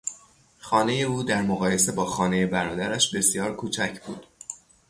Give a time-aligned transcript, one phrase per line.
[0.59, 4.27] خانهی او در مقایسه با خانهی برادرش بسیار کوچک بود.